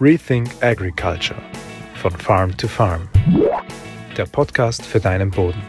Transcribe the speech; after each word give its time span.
Rethink 0.00 0.50
Agriculture 0.60 1.40
von 1.94 2.10
Farm 2.10 2.56
to 2.56 2.66
Farm. 2.66 3.08
Der 4.16 4.26
Podcast 4.26 4.84
für 4.84 4.98
deinen 4.98 5.30
Boden. 5.30 5.62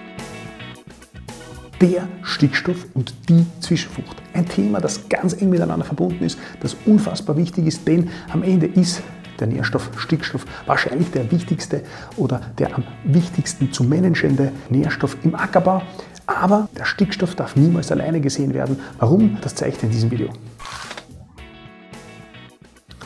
Der 1.80 2.08
Stickstoff 2.24 2.88
und 2.96 3.14
die 3.30 3.46
Zwischenfrucht. 3.60 4.18
Ein 4.34 4.48
Thema, 4.48 4.82
das 4.82 5.08
ganz 5.10 5.40
eng 5.40 5.50
miteinander 5.50 5.86
verbunden 5.86 6.24
ist, 6.24 6.40
das 6.60 6.76
unfassbar 6.86 7.38
wichtig 7.38 7.68
ist, 7.68 7.88
denn 7.88 8.10
am 8.32 8.42
Ende 8.42 8.66
ist 8.66 9.04
der 9.40 9.46
Nährstoff 9.46 9.92
Stickstoff 9.98 10.46
wahrscheinlich 10.66 11.12
der 11.12 11.32
wichtigste 11.32 11.84
oder 12.18 12.42
der 12.58 12.76
am 12.76 12.84
wichtigsten 13.04 13.72
zu 13.72 13.84
managende 13.84 14.52
Nährstoff 14.70 15.18
im 15.24 15.36
Ackerbau. 15.36 15.84
Aber 16.26 16.68
der 16.76 16.86
Stickstoff 16.86 17.36
darf 17.36 17.56
niemals 17.56 17.92
alleine 17.92 18.20
gesehen 18.22 18.56
werden. 18.56 18.80
Warum? 18.98 19.38
Das 19.42 19.54
zeige 19.54 19.74
ich 19.74 19.78
dir 19.78 19.86
in 19.86 19.92
diesem 19.92 20.10
Video. 20.10 20.30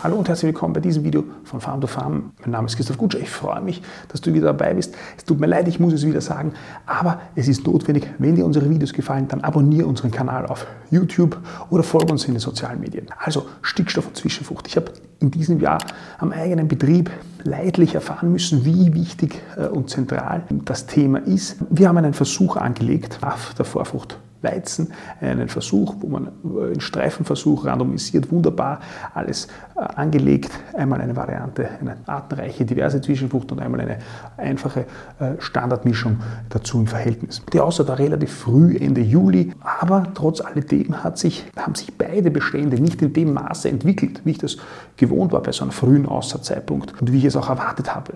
Hallo 0.09 0.17
und 0.17 0.27
herzlich 0.27 0.47
willkommen 0.47 0.73
bei 0.73 0.79
diesem 0.79 1.03
Video 1.03 1.23
von 1.43 1.61
Farm 1.61 1.81
to 1.81 1.85
Farm. 1.85 2.31
Mein 2.41 2.49
Name 2.49 2.65
ist 2.65 2.75
Christoph 2.75 2.97
Gutscher. 2.97 3.19
Ich 3.19 3.29
freue 3.29 3.61
mich, 3.61 3.83
dass 4.07 4.21
du 4.21 4.33
wieder 4.33 4.47
dabei 4.47 4.73
bist. 4.73 4.95
Es 5.15 5.23
tut 5.23 5.39
mir 5.39 5.45
leid, 5.45 5.67
ich 5.67 5.79
muss 5.79 5.93
es 5.93 6.03
wieder 6.03 6.19
sagen, 6.19 6.53
aber 6.87 7.21
es 7.35 7.47
ist 7.47 7.67
notwendig, 7.67 8.07
wenn 8.17 8.33
dir 8.33 8.43
unsere 8.43 8.67
Videos 8.71 8.91
gefallen, 8.91 9.27
dann 9.27 9.41
abonniere 9.41 9.85
unseren 9.85 10.09
Kanal 10.09 10.47
auf 10.47 10.65
YouTube 10.89 11.37
oder 11.69 11.83
folge 11.83 12.11
uns 12.11 12.25
in 12.25 12.33
den 12.33 12.39
sozialen 12.39 12.79
Medien. 12.79 13.05
Also 13.19 13.45
Stickstoff 13.61 14.07
und 14.07 14.17
Zwischenfrucht. 14.17 14.67
Ich 14.67 14.77
habe 14.77 14.91
in 15.19 15.29
diesem 15.29 15.59
Jahr 15.59 15.77
am 16.17 16.31
eigenen 16.31 16.67
Betrieb 16.67 17.11
leidlich 17.43 17.93
erfahren 17.93 18.31
müssen, 18.31 18.65
wie 18.65 18.91
wichtig 18.95 19.39
äh, 19.57 19.67
und 19.67 19.91
zentral 19.91 20.41
das 20.65 20.87
Thema 20.87 21.19
ist. 21.19 21.57
Wir 21.69 21.87
haben 21.87 21.99
einen 21.99 22.15
Versuch 22.15 22.57
angelegt 22.57 23.19
auf 23.21 23.53
der 23.53 23.65
Vorfrucht 23.65 24.17
Weizen, 24.41 24.93
einen 25.19 25.49
Versuch, 25.49 25.95
wo 25.99 26.07
man 26.07 26.29
einen 26.43 26.81
Streifenversuch 26.81 27.65
randomisiert, 27.65 28.31
wunderbar 28.31 28.79
alles 29.13 29.47
äh, 29.75 29.79
angelegt. 29.79 30.51
Einmal 30.73 31.01
eine 31.01 31.15
Variante, 31.15 31.67
eine 31.79 31.97
artenreiche, 32.05 32.65
diverse 32.65 33.01
Zwischenfrucht 33.01 33.51
und 33.51 33.59
einmal 33.59 33.81
eine 33.81 33.99
einfache 34.37 34.85
äh, 35.19 35.33
Standardmischung 35.39 36.17
dazu 36.49 36.79
im 36.79 36.87
Verhältnis. 36.87 37.41
Die 37.51 37.59
aussah 37.59 37.83
da 37.83 37.95
relativ 37.95 38.31
früh, 38.31 38.77
Ende 38.77 39.01
Juli, 39.01 39.53
aber 39.79 40.07
trotz 40.13 40.41
alledem 40.41 41.03
hat 41.03 41.17
sich, 41.17 41.45
haben 41.57 41.75
sich 41.75 41.97
beide 41.97 42.31
Bestände 42.31 42.79
nicht 42.79 43.01
in 43.01 43.13
dem 43.13 43.33
Maße 43.33 43.69
entwickelt, 43.69 44.21
wie 44.23 44.31
ich 44.31 44.37
das 44.37 44.57
gewohnt 44.97 45.31
war 45.31 45.41
bei 45.41 45.51
so 45.51 45.63
einem 45.63 45.71
frühen 45.71 46.05
Aussaatzeitpunkt 46.05 47.01
und 47.01 47.11
wie 47.11 47.17
ich 47.17 47.25
es 47.25 47.35
auch 47.35 47.49
erwartet 47.49 47.93
habe. 47.93 48.13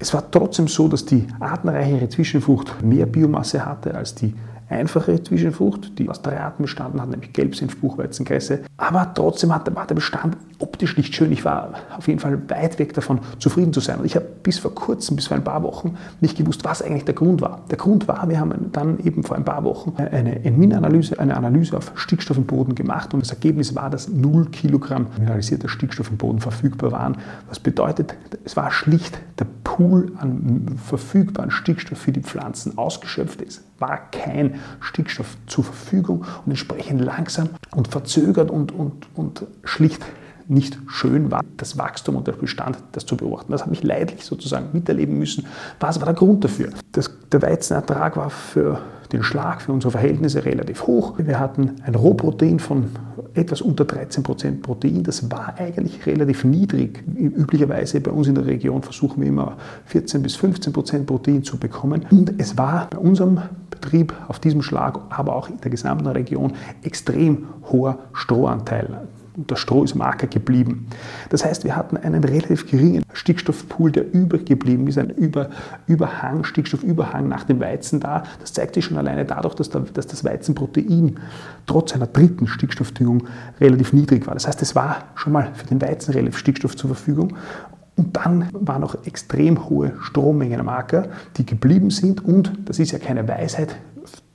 Es 0.00 0.14
war 0.14 0.30
trotzdem 0.30 0.68
so, 0.68 0.86
dass 0.86 1.04
die 1.04 1.26
artenreichere 1.40 2.08
Zwischenfrucht 2.08 2.82
mehr 2.82 3.06
Biomasse 3.06 3.66
hatte 3.66 3.94
als 3.94 4.14
die 4.14 4.34
einfache 4.68 5.22
Zwischenfrucht, 5.22 5.98
die 5.98 6.08
aus 6.08 6.22
drei 6.22 6.40
Arten 6.40 6.62
bestanden 6.62 7.00
hat, 7.00 7.08
nämlich 7.08 7.32
Gelbsenf, 7.32 7.80
Buchweizen, 7.80 8.24
Kresse. 8.24 8.60
Aber 8.76 9.12
trotzdem 9.14 9.50
war 9.50 9.62
der 9.62 9.94
Bestand 9.94 10.36
optisch 10.58 10.96
nicht 10.96 11.14
schön. 11.14 11.30
Ich 11.32 11.44
war 11.44 11.74
auf 11.96 12.08
jeden 12.08 12.20
Fall 12.20 12.38
weit 12.48 12.78
weg 12.78 12.92
davon, 12.94 13.20
zufrieden 13.38 13.72
zu 13.72 13.80
sein. 13.80 14.00
Und 14.00 14.06
ich 14.06 14.16
habe 14.16 14.26
bis 14.42 14.58
vor 14.58 14.74
kurzem, 14.74 15.16
bis 15.16 15.28
vor 15.28 15.36
ein 15.36 15.44
paar 15.44 15.62
Wochen, 15.62 15.96
nicht 16.20 16.36
gewusst, 16.36 16.64
was 16.64 16.82
eigentlich 16.82 17.04
der 17.04 17.14
Grund 17.14 17.40
war. 17.40 17.62
Der 17.70 17.78
Grund 17.78 18.08
war, 18.08 18.28
wir 18.28 18.40
haben 18.40 18.72
dann 18.72 18.98
eben 19.00 19.22
vor 19.22 19.36
ein 19.36 19.44
paar 19.44 19.64
Wochen 19.64 19.94
eine 19.96 20.40
NMIN-Analyse, 20.40 21.18
eine 21.18 21.36
Analyse 21.36 21.76
auf 21.76 21.92
Stickstoff 21.94 22.36
im 22.36 22.46
Boden 22.46 22.74
gemacht 22.74 23.14
und 23.14 23.20
das 23.20 23.30
Ergebnis 23.30 23.74
war, 23.74 23.90
dass 23.90 24.08
0 24.08 24.46
Kilogramm 24.50 25.06
mineralisierter 25.16 25.68
Stickstoff 25.68 26.10
im 26.10 26.16
Boden 26.16 26.40
verfügbar 26.40 26.92
waren. 26.92 27.18
Was 27.48 27.60
bedeutet, 27.60 28.14
es 28.44 28.56
war 28.56 28.70
schlicht 28.70 29.18
der 29.38 29.46
Pool 29.62 30.12
an 30.18 30.76
verfügbaren 30.84 31.50
Stickstoff 31.50 31.98
für 31.98 32.12
die 32.12 32.20
Pflanzen 32.20 32.76
ausgeschöpft 32.78 33.42
ist. 33.42 33.62
War 33.78 34.10
kein 34.10 34.56
Stickstoff 34.80 35.36
zur 35.46 35.62
Verfügung 35.62 36.24
und 36.44 36.50
entsprechend 36.50 37.00
langsam 37.00 37.50
und 37.76 37.86
verzögert 37.86 38.50
und, 38.50 38.72
und, 38.72 39.06
und 39.14 39.46
schlicht 39.62 40.04
nicht 40.48 40.78
schön 40.88 41.30
war, 41.30 41.42
das 41.56 41.78
Wachstum 41.78 42.16
und 42.16 42.26
der 42.26 42.32
Bestand, 42.32 42.78
das 42.92 43.06
zu 43.06 43.16
beobachten. 43.16 43.52
Das 43.52 43.62
habe 43.62 43.74
ich 43.74 43.82
leidlich 43.82 44.24
sozusagen 44.24 44.68
miterleben 44.72 45.18
müssen. 45.18 45.46
Was 45.80 46.00
war 46.00 46.06
der 46.06 46.14
Grund 46.14 46.44
dafür? 46.44 46.70
Das, 46.92 47.10
der 47.30 47.42
Weizenertrag 47.42 48.16
war 48.16 48.30
für 48.30 48.80
den 49.12 49.22
Schlag, 49.22 49.62
für 49.62 49.72
unsere 49.72 49.90
Verhältnisse 49.90 50.44
relativ 50.44 50.86
hoch. 50.86 51.14
Wir 51.18 51.38
hatten 51.38 51.76
ein 51.82 51.94
Rohprotein 51.94 52.58
von 52.58 52.90
etwas 53.34 53.62
unter 53.62 53.84
13% 53.84 54.60
Protein. 54.62 55.02
Das 55.02 55.30
war 55.30 55.54
eigentlich 55.56 56.04
relativ 56.06 56.44
niedrig. 56.44 57.02
Üblicherweise 57.16 58.00
bei 58.00 58.10
uns 58.10 58.28
in 58.28 58.34
der 58.34 58.46
Region 58.46 58.82
versuchen 58.82 59.22
wir 59.22 59.28
immer 59.28 59.56
14 59.86 60.22
bis 60.22 60.36
15% 60.36 61.04
Protein 61.04 61.42
zu 61.42 61.58
bekommen. 61.58 62.06
Und 62.10 62.34
es 62.38 62.58
war 62.58 62.88
bei 62.90 62.98
unserem 62.98 63.40
Betrieb 63.70 64.12
auf 64.28 64.38
diesem 64.38 64.62
Schlag, 64.62 64.98
aber 65.10 65.36
auch 65.36 65.48
in 65.48 65.60
der 65.60 65.70
gesamten 65.70 66.08
Region 66.08 66.52
extrem 66.82 67.46
hoher 67.70 67.98
Strohanteil 68.12 69.08
und 69.38 69.50
das 69.52 69.60
Stroh 69.60 69.84
ist 69.84 69.94
Marker 69.94 70.26
geblieben. 70.26 70.88
Das 71.30 71.44
heißt, 71.44 71.62
wir 71.62 71.76
hatten 71.76 71.96
einen 71.96 72.24
relativ 72.24 72.68
geringen 72.68 73.04
Stickstoffpool, 73.12 73.92
der 73.92 74.12
übrig 74.12 74.46
geblieben 74.46 74.88
ist, 74.88 74.98
ein 74.98 75.10
Über, 75.10 75.50
Überhang, 75.86 76.42
Stickstoffüberhang 76.42 77.28
nach 77.28 77.44
dem 77.44 77.60
Weizen 77.60 78.00
da. 78.00 78.24
Das 78.40 78.52
zeigt 78.52 78.74
sich 78.74 78.84
schon 78.84 78.98
alleine 78.98 79.24
dadurch, 79.24 79.54
dass, 79.54 79.70
da, 79.70 79.78
dass 79.94 80.08
das 80.08 80.24
Weizenprotein 80.24 81.20
trotz 81.66 81.94
einer 81.94 82.08
dritten 82.08 82.48
Stickstoffdüngung 82.48 83.28
relativ 83.60 83.92
niedrig 83.92 84.26
war. 84.26 84.34
Das 84.34 84.48
heißt, 84.48 84.60
es 84.60 84.74
war 84.74 85.04
schon 85.14 85.32
mal 85.32 85.52
für 85.54 85.66
den 85.66 85.80
Weizen 85.80 86.12
relativ 86.12 86.36
Stickstoff 86.36 86.74
zur 86.74 86.88
Verfügung. 86.88 87.36
Und 87.94 88.16
dann 88.16 88.48
waren 88.52 88.80
noch 88.80 89.06
extrem 89.06 89.68
hohe 89.68 89.92
Strommengen 90.02 90.58
am 90.58 90.68
Acker, 90.68 91.08
die 91.36 91.46
geblieben 91.46 91.90
sind. 91.90 92.24
Und 92.24 92.52
das 92.64 92.80
ist 92.80 92.90
ja 92.90 92.98
keine 92.98 93.26
Weisheit, 93.28 93.76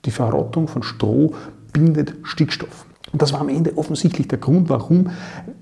die 0.06 0.10
Verrottung 0.10 0.66
von 0.66 0.82
Stroh 0.82 1.34
bindet 1.72 2.14
Stickstoff. 2.22 2.86
Und 3.14 3.22
das 3.22 3.32
war 3.32 3.42
am 3.42 3.48
Ende 3.48 3.78
offensichtlich 3.78 4.26
der 4.26 4.38
Grund, 4.38 4.68
warum 4.68 5.08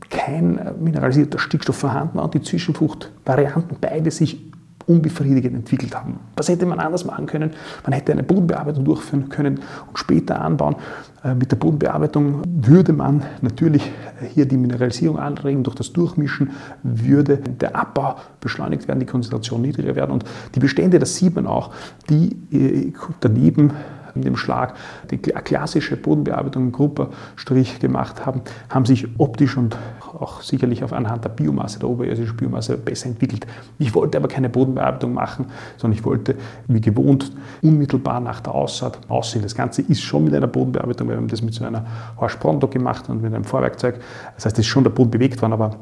kein 0.09 0.59
mineralisierter 0.81 1.39
Stickstoff 1.39 1.77
vorhanden 1.77 2.17
war 2.17 2.25
und 2.25 2.33
die 2.33 2.41
Zwischenfruchtvarianten 2.41 3.77
beide 3.79 4.11
sich 4.11 4.41
unbefriedigend 4.87 5.55
entwickelt 5.55 5.95
haben. 5.95 6.19
Was 6.35 6.49
hätte 6.49 6.65
man 6.65 6.81
anders 6.81 7.05
machen 7.05 7.27
können? 7.27 7.51
Man 7.85 7.93
hätte 7.93 8.11
eine 8.12 8.23
Bodenbearbeitung 8.23 8.87
durchführen 8.87 9.29
können 9.29 9.61
und 9.87 9.99
später 9.99 10.41
anbauen. 10.41 10.77
Äh, 11.23 11.35
mit 11.35 11.53
der 11.53 11.57
Bodenbearbeitung 11.57 12.41
würde 12.47 12.95
man 12.95 13.23
natürlich 13.43 13.91
hier 14.33 14.47
die 14.47 14.57
Mineralisierung 14.57 15.19
anregen. 15.19 15.62
Durch 15.62 15.77
das 15.77 15.93
Durchmischen 15.93 16.53
würde 16.83 17.37
der 17.37 17.77
Abbau 17.77 18.17
beschleunigt 18.41 18.89
werden, 18.89 19.01
die 19.01 19.07
Konzentration 19.07 19.61
niedriger 19.61 19.95
werden. 19.95 20.11
Und 20.11 20.25
die 20.55 20.61
Bestände, 20.61 20.99
das 20.99 21.17
sieht 21.17 21.35
man 21.35 21.47
auch, 21.47 21.71
die 22.09 22.35
äh, 22.51 22.93
daneben 23.21 23.73
in 24.15 24.23
dem 24.23 24.37
Schlag 24.37 24.75
die 25.11 25.19
klassische 25.19 25.97
Bodenbearbeitung 25.97 26.65
im 26.65 26.73
Grupperstrich 26.73 27.81
gemacht 27.81 28.25
haben, 28.27 28.43
haben 28.69 28.87
sich 28.87 29.09
optisch 29.19 29.56
und 29.56 29.77
auch 30.19 30.43
sicherlich 30.43 30.84
auf 30.84 30.93
anhand 30.93 31.25
der 31.25 31.31
Biomasse, 31.31 31.78
der 31.78 31.89
oberirdischen 31.89 32.37
Biomasse 32.37 32.77
besser 32.77 33.06
entwickelt. 33.06 33.47
Ich 33.78 33.95
wollte 33.95 34.19
aber 34.19 34.28
keine 34.28 34.49
Bodenbearbeitung 34.49 35.15
machen, 35.15 35.47
sondern 35.77 35.99
ich 35.99 36.05
wollte, 36.05 36.37
wie 36.69 36.81
gewohnt, 36.81 37.33
unmittelbar 37.62 38.21
nach 38.21 38.41
der 38.41 38.55
Aussaat 38.55 38.99
aussehen. 39.09 39.43
Das 39.43 39.55
Ganze 39.55 39.83
ist 39.83 40.00
schon 40.03 40.25
mit 40.25 40.34
einer 40.34 40.47
Bodenbearbeitung, 40.47 41.09
wir 41.09 41.17
haben 41.17 41.29
das 41.29 41.43
mit 41.43 41.55
so 41.55 41.65
einer 41.65 41.84
Horsch 42.21 42.37
Pronto 42.37 42.69
gemacht 42.69 43.09
und 43.09 43.23
mit 43.23 43.34
einem 43.34 43.44
Vorwerkzeug. 43.44 44.00
Das 44.34 44.44
heißt, 44.47 44.59
es 44.59 44.67
ist 44.67 44.71
schon 44.71 44.84
der 44.84 44.91
Boden 44.91 45.11
bewegt 45.11 45.41
worden, 45.43 45.53
aber 45.53 45.77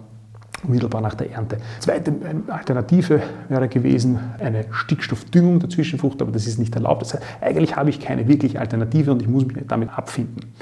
unmittelbar 0.62 1.00
nach 1.00 1.14
der 1.14 1.30
Ernte. 1.32 1.58
Zweite 1.80 2.12
Alternative 2.48 3.22
wäre 3.48 3.68
gewesen 3.68 4.18
eine 4.38 4.66
Stickstoffdüngung 4.70 5.60
der 5.60 5.70
Zwischenfrucht, 5.70 6.20
aber 6.22 6.32
das 6.32 6.46
ist 6.46 6.58
nicht 6.58 6.74
erlaubt. 6.74 7.02
Das 7.02 7.14
heißt, 7.14 7.22
eigentlich 7.40 7.76
habe 7.76 7.90
ich 7.90 8.00
keine 8.00 8.28
wirkliche 8.28 8.60
Alternative 8.60 9.12
und 9.12 9.22
ich 9.22 9.28
muss 9.28 9.46
mich 9.46 9.56
damit 9.66 9.90
abfinden. 9.96 10.52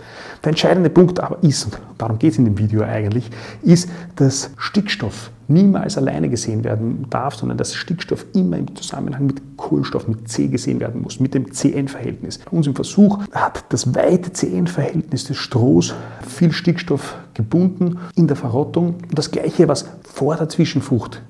Der 0.44 0.50
entscheidende 0.50 0.90
Punkt 0.90 1.20
aber 1.20 1.42
ist, 1.42 1.64
und 1.66 1.78
darum 1.98 2.18
geht 2.18 2.32
es 2.32 2.38
in 2.38 2.44
dem 2.44 2.58
Video 2.58 2.82
eigentlich, 2.82 3.30
ist, 3.62 3.90
dass 4.16 4.50
Stickstoff 4.56 5.30
niemals 5.48 5.96
alleine 5.96 6.28
gesehen 6.28 6.62
werden 6.62 7.06
darf, 7.10 7.34
sondern 7.34 7.58
dass 7.58 7.74
Stickstoff 7.74 8.26
immer 8.34 8.58
im 8.58 8.74
Zusammenhang 8.76 9.26
mit 9.26 9.40
Kohlenstoff, 9.56 10.06
mit 10.06 10.28
C 10.28 10.48
gesehen 10.48 10.78
werden 10.78 11.02
muss, 11.02 11.20
mit 11.20 11.34
dem 11.34 11.52
CN-Verhältnis. 11.52 12.38
Bei 12.38 12.56
uns 12.56 12.66
im 12.66 12.74
Versuch 12.74 13.18
hat 13.32 13.64
das 13.70 13.94
weite 13.94 14.32
CN-Verhältnis 14.32 15.24
des 15.24 15.38
Strohs 15.38 15.94
viel 16.26 16.52
Stickstoff 16.52 17.16
gebunden 17.38 17.98
in 18.16 18.26
der 18.26 18.36
Verrottung. 18.36 18.96
Das 19.14 19.30
Gleiche, 19.30 19.68
was 19.68 19.88
vor 20.02 20.36
der 20.36 20.48
Zwischenfrucht, 20.48 21.22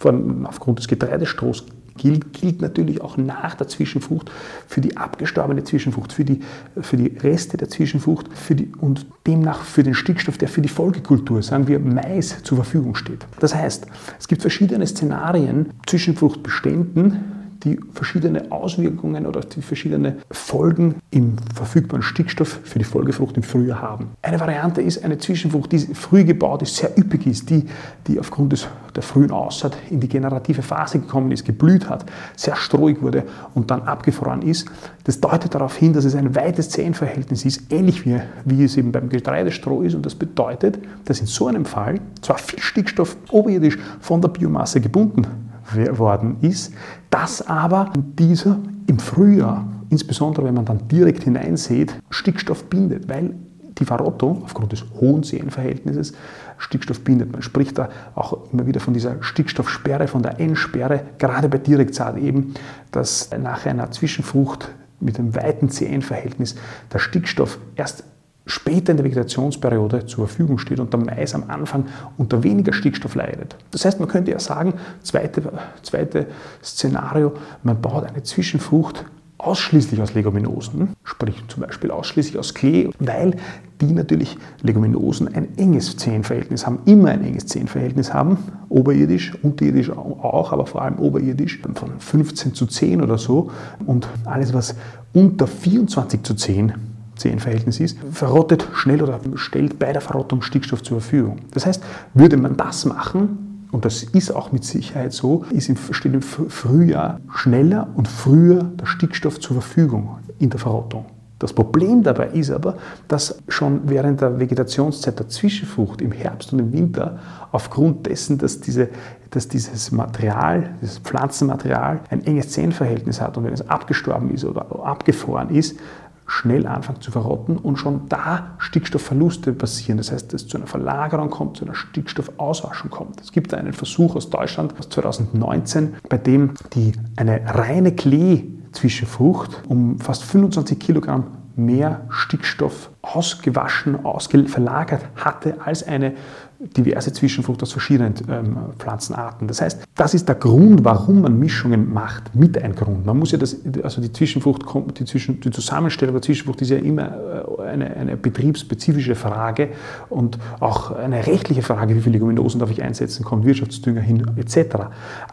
aufgrund 0.45 0.81
des 0.81 0.89
Getreidestrohs 0.89 1.67
gilt, 1.99 2.33
gilt 2.33 2.63
natürlich 2.63 3.03
auch 3.03 3.19
nach 3.19 3.55
der 3.57 3.69
Zwischenfrucht 3.69 4.31
für 4.67 4.81
die 4.81 4.97
abgestorbene 4.97 5.65
Zwischenfrucht, 5.65 6.13
für 6.13 6.25
die, 6.25 6.41
für 6.81 6.97
die 6.97 7.09
Reste 7.19 7.59
der 7.59 7.69
Zwischenfrucht 7.69 8.27
für 8.33 8.55
die, 8.55 8.73
und 8.81 9.07
demnach 9.27 9.63
für 9.63 9.83
den 9.83 9.95
Stickstoff, 9.95 10.39
der 10.39 10.49
für 10.49 10.63
die 10.63 10.69
Folgekultur, 10.69 11.43
sagen 11.43 11.69
wir 11.69 11.79
Mais, 11.79 12.43
zur 12.43 12.57
Verfügung 12.57 12.95
steht. 12.95 13.27
Das 13.39 13.55
heißt, 13.55 13.87
es 14.19 14.29
gibt 14.29 14.41
verschiedene 14.41 14.87
Szenarien, 14.87 15.75
Zwischenfruchtbeständen, 15.87 17.38
die 17.65 17.79
verschiedene 17.93 18.53
Auswirkungen 18.53 19.27
oder 19.27 19.41
die 19.41 19.63
verschiedenen 19.63 20.19
Folgen 20.31 20.97
im 21.11 21.37
verfügbaren 21.55 22.03
Stickstoff 22.03 22.61
für 22.63 22.79
die 22.79 22.85
Folgefrucht 22.85 23.37
im 23.37 23.43
Frühjahr 23.43 23.83
haben. 23.83 24.11
Eine 24.23 24.39
Variante 24.39 24.81
ist 24.81 25.05
eine 25.05 25.19
Zwischenfrucht, 25.19 25.73
die 25.73 25.79
früh 25.79 26.25
gebaut 26.25 26.63
ist, 26.63 26.77
sehr 26.77 26.97
üppig 26.97 27.27
ist, 27.27 27.51
die, 27.51 27.67
die 28.07 28.21
aufgrund 28.21 28.53
des, 28.53 28.69
der 28.95 29.03
frühen 29.03 29.31
Aussaat 29.31 29.77
in 29.91 30.01
die 30.01 30.09
generative 30.09 30.63
Phase 30.63 31.01
gekommen 31.01 31.33
ist, 31.33 31.45
geblüht 31.45 31.89
hat, 31.89 32.05
sehr 32.37 32.55
strohig 32.57 33.03
wurde 33.03 33.25
und 33.55 33.71
dann 33.71 33.83
abgefroren 33.83 34.43
ist. 34.43 34.69
Das 35.05 35.21
deutet 35.21 35.55
darauf 35.55 35.77
hin, 35.77 35.93
dass 35.93 36.05
es 36.05 36.15
ein 36.15 36.35
weites 36.37 36.71
Zehenverhältnis 36.71 37.45
ist, 37.45 37.73
ähnlich 37.73 38.05
wie, 38.07 38.21
wie 38.45 38.65
es 38.65 38.77
eben 38.77 38.93
beim 38.93 39.09
Getreidestroh 39.09 39.83
ist. 39.83 39.95
Und 39.95 40.07
das 40.07 40.15
bedeutet, 40.15 40.79
dass 41.07 41.21
in 41.21 41.27
so 41.27 41.49
einem 41.49 41.65
Fall 41.65 42.01
zwar 42.21 42.39
viel 42.39 42.61
Stickstoff 42.61 43.17
oberirdisch 43.31 43.79
von 44.01 44.21
der 44.21 44.29
Biomasse 44.29 44.81
gebunden 44.81 45.48
worden 45.75 46.39
ist, 46.41 46.73
dass 47.11 47.47
aber 47.47 47.93
dieser 47.97 48.59
im 48.87 48.99
Frühjahr, 48.99 49.67
insbesondere 49.91 50.47
wenn 50.47 50.55
man 50.55 50.65
dann 50.65 50.89
direkt 50.89 51.25
hineinsät, 51.25 51.95
Stickstoff 52.11 52.65
bindet, 52.65 53.09
weil 53.09 53.35
die 53.79 53.85
Verrottung 53.85 54.43
aufgrund 54.45 54.73
des 54.73 54.85
hohen 55.01 55.23
Sehenverhältnisses 55.23 56.13
Stickstoff 56.59 57.01
bindet. 57.05 57.33
Man 57.33 57.43
spricht 57.43 57.79
da 57.79 57.89
auch 58.15 58.53
immer 58.53 58.67
wieder 58.67 58.81
von 58.81 58.95
dieser 58.95 59.23
Stickstoffsperre, 59.23 60.09
von 60.09 60.23
der 60.23 60.41
N-Sperre, 60.41 61.03
gerade 61.19 61.49
bei 61.49 61.59
Direktsaat 61.59 62.19
eben, 62.19 62.55
dass 62.91 63.31
nach 63.41 63.67
einer 63.67 63.91
Zwischenfrucht 63.91 64.71
mit 65.01 65.19
einem 65.19 65.35
weiten 65.37 65.71
CN-Verhältnis 65.71 66.57
der 66.93 66.99
Stickstoff 66.99 67.59
erst 67.77 68.05
später 68.49 68.91
in 68.91 68.97
der 68.97 69.05
Vegetationsperiode 69.05 70.07
zur 70.07 70.27
Verfügung 70.27 70.59
steht 70.59 70.81
und 70.81 70.93
der 70.93 71.01
Mais 71.01 71.35
am 71.35 71.45
Anfang 71.49 71.87
unter 72.17 72.43
weniger 72.43 72.73
Stickstoff 72.73 73.15
leidet. 73.15 73.57
Das 73.71 73.85
heißt, 73.85 74.01
man 74.01 74.09
könnte 74.09 74.33
ja 74.33 74.41
sagen, 74.41 74.75
zweite, 75.03 75.53
zweite 75.83 76.27
Szenario, 76.65 77.35
man 77.63 77.81
baut 77.81 78.05
eine 78.05 78.23
Zwischenfrucht 78.23 79.05
ausschließlich 79.39 80.01
aus 80.01 80.15
Leguminosen, 80.15 80.97
sprich 81.05 81.37
zum 81.47 81.63
Beispiel 81.63 81.93
ausschließlich 81.93 82.39
aus 82.39 82.55
Klee, 82.55 82.91
weil 82.99 83.37
die 83.81 83.93
natürlich 83.93 84.37
Leguminosen 84.63 85.33
ein 85.33 85.57
enges 85.57 85.97
Zehenverhältnis 85.97 86.67
haben, 86.67 86.81
immer 86.87 87.11
ein 87.11 87.23
enges 87.23 87.47
Zehenverhältnis 87.47 88.13
haben, 88.13 88.39
oberirdisch, 88.69 89.33
unterirdisch 89.43 89.91
auch, 89.91 90.53
aber 90.53 90.67
vor 90.67 90.83
allem 90.83 90.99
oberirdisch 90.99 91.61
von 91.75 92.01
15 92.01 92.55
zu 92.55 92.67
10 92.67 93.01
oder 93.01 93.19
so 93.19 93.51
und 93.87 94.09
alles, 94.25 94.53
was 94.53 94.75
unter 95.13 95.47
24 95.47 96.25
zu 96.25 96.35
10 96.35 96.73
Zehenverhältnis 97.19 97.81
ist, 97.81 97.99
verrottet 98.13 98.67
schnell 98.73 99.03
oder 99.03 99.21
stellt 99.35 99.79
bei 99.79 99.93
der 99.93 100.01
Verrottung 100.01 100.43
Stickstoff 100.43 100.83
zur 100.83 101.01
Verfügung. 101.01 101.41
Das 101.53 101.67
heißt, 101.67 101.83
würde 102.15 102.37
man 102.37 102.57
das 102.57 102.85
machen, 102.85 103.67
und 103.71 103.85
das 103.85 104.03
ist 104.03 104.35
auch 104.35 104.51
mit 104.53 104.65
Sicherheit 104.65 105.13
so, 105.13 105.45
ist 105.51 105.69
im, 105.69 105.77
steht 105.91 106.15
im 106.15 106.23
Frühjahr 106.23 107.21
schneller 107.35 107.89
und 107.95 108.09
früher 108.09 108.63
der 108.63 108.87
Stickstoff 108.87 109.41
zur 109.41 109.61
Verfügung 109.61 110.19
in 110.39 110.49
der 110.51 110.59
Verrottung. 110.59 111.05
Das 111.39 111.53
Problem 111.53 112.03
dabei 112.03 112.29
ist 112.29 112.51
aber, 112.51 112.79
dass 113.07 113.41
schon 113.47 113.83
während 113.89 114.21
der 114.21 114.41
Vegetationszeit 114.41 115.19
der 115.21 115.29
Zwischenfrucht 115.29 116.01
im 116.01 116.11
Herbst 116.11 116.53
und 116.53 116.59
im 116.59 116.73
Winter 116.73 117.21
aufgrund 117.53 118.07
dessen, 118.07 118.39
dass, 118.39 118.61
diese, 118.61 118.89
dass 119.31 119.47
dieses 119.47 119.93
Material, 119.93 120.71
dieses 120.83 120.99
Pflanzenmaterial 120.99 122.01
ein 122.11 122.27
enges 122.27 122.51
Zehenverhältnis 122.51 123.21
hat 123.21 123.37
und 123.37 123.45
wenn 123.45 123.53
es 123.53 123.69
abgestorben 123.69 124.35
ist 124.35 124.45
oder 124.45 124.85
abgefroren 124.85 125.51
ist, 125.51 125.79
schnell 126.29 126.67
anfangen 126.67 127.01
zu 127.01 127.11
verrotten 127.11 127.57
und 127.57 127.79
schon 127.79 128.09
da 128.09 128.55
Stickstoffverluste 128.59 129.53
passieren. 129.53 129.97
Das 129.97 130.13
heißt, 130.13 130.33
dass 130.33 130.43
es 130.43 130.49
zu 130.49 130.59
einer 130.59 130.67
Verlagerung 130.67 131.31
kommt, 131.31 131.57
zu 131.57 131.65
einer 131.65 131.75
Stickstoffauswaschung 131.75 132.91
kommt. 132.91 133.21
Es 133.21 133.33
gibt 133.33 133.53
einen 133.55 133.73
Versuch 133.73 134.15
aus 134.15 134.31
Deutschland 134.31 134.79
aus 134.79 134.89
2019, 134.91 135.95
bei 136.09 136.19
dem 136.19 136.53
die 136.75 136.93
eine 137.17 137.41
reine 137.47 137.93
Klee-Zwischenfrucht 137.93 139.63
um 139.69 139.99
fast 139.99 140.23
25 140.25 140.79
Kilogramm 140.79 141.38
mehr 141.59 142.03
Stickstoff 142.09 142.91
ausgewaschen, 143.03 143.99
verlagert 144.47 145.05
hatte 145.17 145.57
als 145.65 145.87
eine 145.87 146.15
diverse 146.61 147.13
Zwischenfrucht 147.13 147.63
aus 147.63 147.73
verschiedenen 147.73 148.15
ähm, 148.29 148.57
Pflanzenarten. 148.79 149.47
Das 149.47 149.61
heißt, 149.61 149.85
das 149.95 150.15
ist 150.15 150.29
der 150.29 150.35
Grund, 150.35 150.85
warum 150.85 151.21
man 151.23 151.39
Mischungen 151.39 151.93
macht, 151.93 152.35
mit 152.35 152.61
ein 152.61 152.75
Grund. 152.75 153.07
Man 153.07 153.17
muss 153.17 153.31
ja 153.31 153.39
das, 153.39 153.59
also 153.83 154.01
die 154.01 154.13
Zwischenfrucht, 154.13 154.63
die, 154.99 155.05
Zwischen, 155.05 155.41
die 155.41 155.51
Zusammenstellung 155.51 156.15
der 156.15 156.23
Zwischenfrucht 156.23 156.61
ist 156.63 156.71
ja 156.71 156.79
immer 156.79 157.47
äh, 157.59 157.63
eine, 157.63 157.97
eine 157.97 158.17
betriebsspezifische 158.17 159.15
Frage 159.15 159.69
und 160.09 160.39
auch 160.59 160.91
eine 160.91 161.27
rechtliche 161.27 161.63
Frage, 161.63 161.95
wie 161.95 162.01
viele 162.01 162.15
Leguminosen 162.15 162.59
darf 162.59 162.71
ich 162.71 162.83
einsetzen, 162.83 163.25
kommt 163.25 163.45
Wirtschaftsdünger 163.45 164.01
hin, 164.01 164.27
etc. 164.37 164.77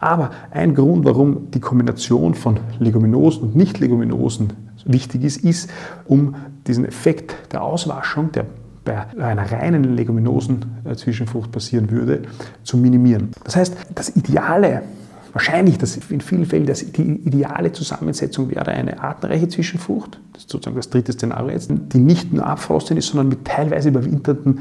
Aber 0.00 0.30
ein 0.52 0.76
Grund, 0.76 1.04
warum 1.04 1.50
die 1.50 1.60
Kombination 1.60 2.34
von 2.34 2.60
Leguminosen 2.78 3.42
und 3.42 3.56
Nicht-Leguminosen 3.56 4.52
wichtig 4.86 5.24
ist, 5.24 5.44
ist, 5.44 5.70
um 6.06 6.34
diesen 6.66 6.84
Effekt 6.84 7.34
der 7.52 7.62
Auswaschung, 7.62 8.32
der 8.32 8.46
bei 8.84 9.06
einer 9.18 9.50
reinen 9.50 9.96
Leguminosen-Zwischenfrucht 9.96 11.50
passieren 11.50 11.90
würde, 11.90 12.22
zu 12.62 12.76
minimieren. 12.76 13.32
Das 13.44 13.56
heißt, 13.56 13.76
das 13.94 14.14
Ideale, 14.16 14.82
wahrscheinlich 15.32 15.76
das 15.76 15.96
in 16.08 16.20
vielen 16.20 16.46
Fällen 16.46 16.66
das, 16.66 16.80
die 16.92 17.02
ideale 17.02 17.72
Zusammensetzung 17.72 18.50
wäre 18.50 18.70
eine 18.70 19.02
artenreiche 19.02 19.48
Zwischenfrucht, 19.48 20.20
das 20.32 20.42
ist 20.42 20.50
sozusagen 20.50 20.76
das 20.76 20.88
dritte 20.88 21.12
Szenario 21.12 21.50
jetzt, 21.50 21.70
die 21.70 21.98
nicht 21.98 22.32
nur 22.32 22.46
abfrostet 22.46 22.96
ist, 22.96 23.08
sondern 23.08 23.28
mit 23.28 23.44
teilweise 23.44 23.88
überwinterten 23.88 24.60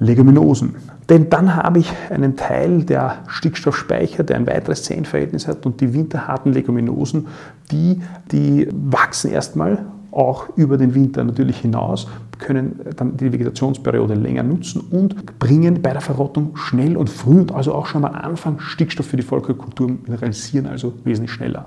Leguminosen. 0.00 0.74
Denn 1.08 1.28
dann 1.28 1.54
habe 1.54 1.78
ich 1.78 1.92
einen 2.08 2.36
Teil 2.36 2.84
der 2.84 3.18
Stickstoffspeicher, 3.28 4.24
der 4.24 4.36
ein 4.36 4.46
weiteres 4.46 4.82
Zehenverhältnis 4.82 5.46
hat 5.46 5.66
und 5.66 5.80
die 5.80 5.92
winterharten 5.94 6.52
Leguminosen, 6.52 7.28
die, 7.70 8.00
die 8.32 8.68
wachsen 8.72 9.30
erstmal 9.30 9.84
auch 10.10 10.48
über 10.56 10.76
den 10.76 10.94
Winter 10.94 11.22
natürlich 11.22 11.58
hinaus, 11.58 12.08
können 12.40 12.80
dann 12.96 13.16
die 13.16 13.32
Vegetationsperiode 13.32 14.14
länger 14.14 14.42
nutzen 14.42 14.80
und 14.90 15.38
bringen 15.38 15.82
bei 15.82 15.92
der 15.92 16.00
Verrottung 16.00 16.56
schnell 16.56 16.96
und 16.96 17.08
früh 17.08 17.40
und 17.40 17.52
also 17.52 17.74
auch 17.74 17.86
schon 17.86 18.04
am 18.04 18.14
Anfang 18.14 18.58
Stickstoff 18.60 19.06
für 19.06 19.16
die 19.16 19.22
Vollkornkultur 19.22 19.88
mineralisieren, 19.88 20.66
also 20.66 20.92
wesentlich 21.04 21.32
schneller. 21.32 21.64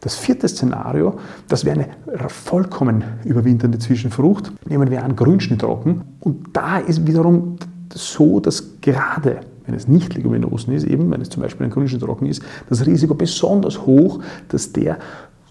Das 0.00 0.16
vierte 0.16 0.48
Szenario, 0.48 1.18
das 1.48 1.64
wäre 1.64 1.80
eine 1.80 2.28
vollkommen 2.28 3.04
überwinternde 3.24 3.78
Zwischenfrucht. 3.78 4.52
Nehmen 4.68 4.90
wir 4.90 5.04
an 5.04 5.16
Grünschnittrocken 5.16 6.02
und 6.20 6.48
da 6.52 6.78
ist 6.78 7.06
wiederum 7.06 7.56
so, 7.92 8.40
dass 8.40 8.80
gerade 8.80 9.40
wenn 9.66 9.74
es 9.74 9.88
nicht 9.88 10.14
Leguminosen 10.14 10.72
ist, 10.74 10.84
eben 10.84 11.10
wenn 11.10 11.20
es 11.20 11.28
zum 11.28 11.42
Beispiel 11.42 11.66
ein 11.66 11.70
Grünschnittrocken 11.70 12.26
ist, 12.26 12.42
das 12.68 12.86
Risiko 12.86 13.14
besonders 13.14 13.84
hoch, 13.84 14.20
dass 14.48 14.72
der, 14.72 14.98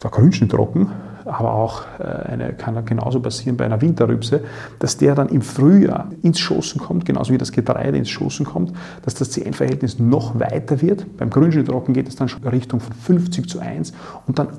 der 0.05 0.11
Grünschnittrocken 0.11 0.91
aber 1.25 1.53
auch 1.53 1.83
äh, 1.99 2.03
eine, 2.03 2.53
kann 2.53 2.85
genauso 2.85 3.19
passieren 3.19 3.57
bei 3.57 3.65
einer 3.65 3.81
Winterrübse, 3.81 4.43
dass 4.79 4.97
der 4.97 5.15
dann 5.15 5.29
im 5.29 5.41
Frühjahr 5.41 6.09
ins 6.21 6.39
Schossen 6.39 6.79
kommt, 6.79 7.05
genauso 7.05 7.33
wie 7.33 7.37
das 7.37 7.51
Getreide 7.51 7.97
ins 7.97 8.09
Schossen 8.09 8.45
kommt, 8.45 8.73
dass 9.03 9.15
das 9.15 9.31
CN-Verhältnis 9.31 9.99
noch 9.99 10.39
weiter 10.39 10.81
wird. 10.81 11.17
Beim 11.17 11.29
Grünschnittrocken 11.29 11.93
geht 11.93 12.07
es 12.07 12.15
dann 12.15 12.29
schon 12.29 12.43
Richtung 12.47 12.79
von 12.79 12.93
50 12.93 13.49
zu 13.49 13.59
1 13.59 13.93
und 14.27 14.39
dann 14.39 14.49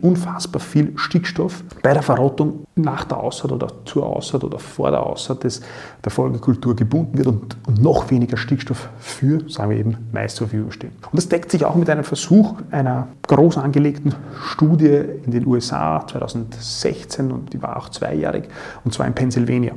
unfassbar 0.00 0.60
viel 0.60 0.92
Stickstoff 0.96 1.64
bei 1.82 1.92
der 1.92 2.02
Verrottung 2.02 2.64
nach 2.74 3.04
der 3.04 3.18
Aussaat 3.18 3.52
oder 3.52 3.68
zur 3.84 4.06
Aussaat 4.06 4.44
oder 4.44 4.58
vor 4.58 4.90
der 4.90 5.02
Aussaat 5.02 5.44
des, 5.44 5.60
der 6.04 6.10
Folgekultur 6.10 6.74
gebunden 6.74 7.18
wird 7.18 7.26
und, 7.26 7.56
und 7.66 7.82
noch 7.82 8.10
weniger 8.10 8.36
Stickstoff 8.36 8.88
für, 8.98 9.48
sagen 9.48 9.70
wir 9.70 9.78
eben, 9.78 9.96
Mais 10.12 10.34
zur 10.34 10.48
Verfügung 10.48 10.72
steht. 10.72 10.92
Und 11.10 11.16
das 11.16 11.28
deckt 11.28 11.50
sich 11.50 11.64
auch 11.64 11.74
mit 11.74 11.90
einem 11.90 12.04
Versuch 12.04 12.54
einer 12.70 13.08
groß 13.26 13.58
angelegten 13.58 14.14
Studie 14.46 15.02
in 15.24 15.32
den 15.32 15.46
USA 15.46 15.62
USA 15.62 16.06
2016 16.06 17.30
und 17.30 17.52
die 17.52 17.62
war 17.62 17.76
auch 17.76 17.88
zweijährig, 17.88 18.44
und 18.84 18.92
zwar 18.92 19.06
in 19.06 19.14
Pennsylvania. 19.14 19.72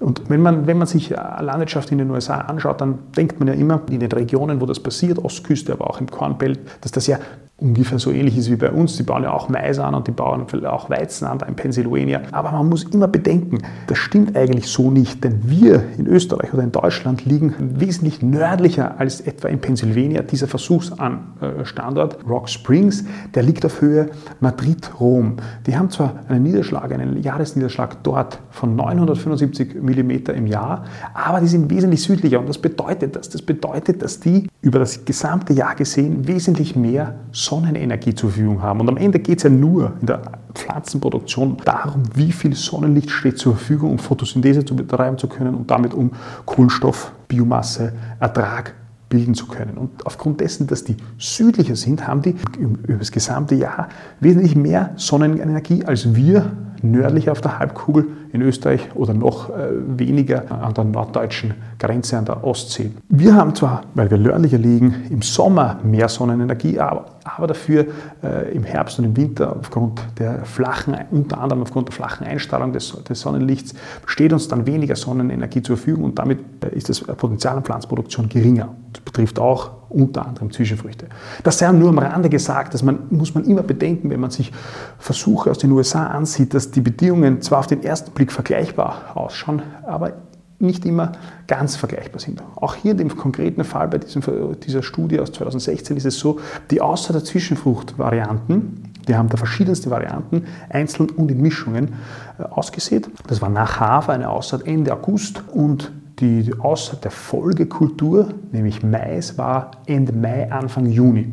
Und 0.00 0.30
wenn 0.30 0.40
man, 0.40 0.66
wenn 0.66 0.78
man 0.78 0.86
sich 0.86 1.10
Landwirtschaft 1.10 1.92
in 1.92 1.98
den 1.98 2.10
USA 2.10 2.38
anschaut, 2.38 2.80
dann 2.80 2.98
denkt 3.16 3.38
man 3.38 3.48
ja 3.48 3.54
immer 3.54 3.82
in 3.90 4.00
den 4.00 4.10
Regionen, 4.10 4.60
wo 4.60 4.66
das 4.66 4.80
passiert, 4.80 5.18
Ostküste, 5.18 5.72
aber 5.72 5.90
auch 5.90 6.00
im 6.00 6.10
Kornbelt, 6.10 6.58
dass 6.80 6.90
das 6.90 7.06
ja 7.06 7.18
ungefähr 7.60 7.98
so 7.98 8.10
ähnlich 8.10 8.36
ist 8.36 8.50
wie 8.50 8.56
bei 8.56 8.70
uns. 8.70 8.96
Die 8.96 9.02
bauen 9.02 9.22
ja 9.22 9.32
auch 9.32 9.48
Mais 9.48 9.78
an 9.78 9.94
und 9.94 10.06
die 10.06 10.12
bauen 10.12 10.46
auch 10.64 10.90
Weizen 10.90 11.26
an, 11.26 11.38
da 11.38 11.46
in 11.46 11.54
Pennsylvania. 11.54 12.22
Aber 12.32 12.50
man 12.52 12.68
muss 12.68 12.84
immer 12.84 13.08
bedenken, 13.08 13.58
das 13.86 13.98
stimmt 13.98 14.36
eigentlich 14.36 14.66
so 14.66 14.90
nicht, 14.90 15.22
denn 15.22 15.40
wir 15.44 15.84
in 15.98 16.06
Österreich 16.06 16.52
oder 16.54 16.62
in 16.62 16.72
Deutschland 16.72 17.24
liegen 17.24 17.54
wesentlich 17.78 18.22
nördlicher 18.22 18.98
als 18.98 19.20
etwa 19.20 19.48
in 19.48 19.60
Pennsylvania. 19.60 20.22
Dieser 20.22 20.48
Versuchsstandort 20.48 22.18
Rock 22.28 22.48
Springs, 22.48 23.04
der 23.34 23.42
liegt 23.42 23.64
auf 23.66 23.80
Höhe 23.80 24.10
Madrid-Rom. 24.40 25.36
Die 25.66 25.76
haben 25.76 25.90
zwar 25.90 26.20
einen 26.28 26.42
Niederschlag, 26.42 26.92
einen 26.92 27.22
Jahresniederschlag 27.22 28.02
dort 28.02 28.40
von 28.50 28.74
975 28.74 29.74
mm 29.74 30.10
im 30.34 30.46
Jahr, 30.46 30.84
aber 31.14 31.40
die 31.40 31.46
sind 31.46 31.70
wesentlich 31.70 32.02
südlicher 32.02 32.40
und 32.40 32.48
das 32.48 32.58
bedeutet 32.58 33.16
das. 33.16 33.28
Das 33.28 33.42
bedeutet, 33.42 34.02
dass 34.02 34.20
die 34.20 34.48
über 34.62 34.78
das 34.78 35.04
gesamte 35.04 35.52
Jahr 35.52 35.74
gesehen 35.74 36.26
wesentlich 36.26 36.76
mehr 36.76 37.16
Sonnenenergie 37.50 38.14
zur 38.14 38.30
Verfügung 38.30 38.62
haben. 38.62 38.80
Und 38.80 38.88
am 38.88 38.96
Ende 38.96 39.18
geht 39.18 39.38
es 39.38 39.42
ja 39.42 39.50
nur 39.50 39.94
in 40.00 40.06
der 40.06 40.22
Pflanzenproduktion 40.54 41.56
darum, 41.64 42.02
wie 42.14 42.30
viel 42.30 42.54
Sonnenlicht 42.54 43.10
steht 43.10 43.38
zur 43.38 43.56
Verfügung, 43.56 43.90
um 43.90 43.98
Photosynthese 43.98 44.64
zu 44.64 44.76
betreiben 44.76 45.18
zu 45.18 45.26
können 45.26 45.56
und 45.56 45.68
damit 45.68 45.92
um 45.92 46.12
Kohlenstoff, 46.46 47.12
Biomasse, 47.26 47.92
Ertrag 48.20 48.74
bilden 49.08 49.34
zu 49.34 49.48
können. 49.48 49.76
Und 49.76 50.06
aufgrund 50.06 50.40
dessen, 50.40 50.68
dass 50.68 50.84
die 50.84 50.96
südlicher 51.18 51.74
sind, 51.74 52.06
haben 52.06 52.22
die 52.22 52.36
über 52.58 52.98
das 52.98 53.10
gesamte 53.10 53.56
Jahr 53.56 53.88
wesentlich 54.20 54.54
mehr 54.54 54.90
Sonnenenergie 54.94 55.84
als 55.84 56.14
wir 56.14 56.52
nördlich 56.82 57.30
auf 57.30 57.40
der 57.40 57.58
Halbkugel 57.58 58.06
in 58.32 58.42
Österreich 58.42 58.88
oder 58.94 59.14
noch 59.14 59.50
äh, 59.50 59.68
weniger 59.98 60.50
an 60.50 60.74
der 60.74 60.84
norddeutschen 60.84 61.54
Grenze 61.78 62.18
an 62.18 62.24
der 62.24 62.44
Ostsee. 62.44 62.90
Wir 63.08 63.34
haben 63.34 63.54
zwar, 63.54 63.82
weil 63.94 64.10
wir 64.10 64.18
nördlicher 64.18 64.58
liegen, 64.58 64.94
im 65.10 65.22
Sommer 65.22 65.78
mehr 65.82 66.08
Sonnenenergie, 66.08 66.78
aber, 66.78 67.06
aber 67.24 67.48
dafür 67.48 67.86
äh, 68.22 68.54
im 68.54 68.64
Herbst 68.64 68.98
und 68.98 69.04
im 69.04 69.16
Winter 69.16 69.56
aufgrund 69.58 70.00
der 70.18 70.44
flachen, 70.44 70.96
unter 71.10 71.40
anderem 71.40 71.62
aufgrund 71.62 71.88
der 71.88 71.94
flachen 71.94 72.26
Einstrahlung 72.26 72.72
des, 72.72 72.96
des 73.04 73.20
Sonnenlichts, 73.20 73.74
steht 74.06 74.32
uns 74.32 74.48
dann 74.48 74.66
weniger 74.66 74.96
Sonnenenergie 74.96 75.62
zur 75.62 75.76
Verfügung 75.76 76.04
und 76.04 76.18
damit 76.18 76.38
äh, 76.64 76.76
ist 76.76 76.88
das 76.88 77.00
Potenzial 77.00 77.56
an 77.56 77.64
Pflanzproduktion 77.64 78.28
geringer. 78.28 78.68
Das 78.92 79.02
betrifft 79.02 79.38
auch 79.38 79.79
unter 79.90 80.26
anderem 80.26 80.50
Zwischenfrüchte. 80.50 81.06
Das 81.42 81.58
sei 81.58 81.70
nur 81.72 81.90
am 81.90 81.98
Rande 81.98 82.30
gesagt, 82.30 82.72
dass 82.74 82.82
man, 82.82 83.00
muss 83.10 83.34
man 83.34 83.44
immer 83.44 83.62
bedenken, 83.62 84.08
wenn 84.10 84.20
man 84.20 84.30
sich 84.30 84.52
Versuche 84.98 85.50
aus 85.50 85.58
den 85.58 85.72
USA 85.72 86.06
ansieht, 86.06 86.54
dass 86.54 86.70
die 86.70 86.80
Bedingungen 86.80 87.42
zwar 87.42 87.58
auf 87.58 87.66
den 87.66 87.82
ersten 87.82 88.12
Blick 88.12 88.32
vergleichbar 88.32 89.12
ausschauen, 89.14 89.62
aber 89.86 90.14
nicht 90.60 90.84
immer 90.84 91.12
ganz 91.46 91.76
vergleichbar 91.76 92.20
sind. 92.20 92.42
Auch 92.56 92.74
hier 92.74 92.92
in 92.92 92.98
dem 92.98 93.16
konkreten 93.16 93.64
Fall 93.64 93.88
bei 93.88 93.98
diesem, 93.98 94.22
dieser 94.60 94.82
Studie 94.82 95.18
aus 95.18 95.32
2016 95.32 95.96
ist 95.96 96.04
es 96.04 96.18
so, 96.18 96.38
die 96.70 96.80
Aussaat 96.80 97.16
der 97.16 97.24
Zwischenfruchtvarianten, 97.24 98.92
die 99.08 99.16
haben 99.16 99.30
da 99.30 99.38
verschiedenste 99.38 99.90
Varianten, 99.90 100.44
einzeln 100.68 101.08
und 101.10 101.30
in 101.30 101.40
Mischungen 101.40 101.94
äh, 102.38 102.42
ausgesät. 102.42 103.08
Das 103.26 103.40
war 103.40 103.48
nach 103.48 103.80
Hafer 103.80 104.12
eine 104.12 104.28
Aussaat 104.28 104.66
Ende 104.66 104.92
August 104.92 105.42
und 105.50 105.90
die 106.20 106.52
Aussaat 106.58 107.04
der 107.04 107.10
Folgekultur, 107.10 108.28
nämlich 108.52 108.82
Mais, 108.82 109.38
war 109.38 109.70
Ende 109.86 110.12
Mai, 110.12 110.50
Anfang 110.50 110.86
Juni. 110.86 111.26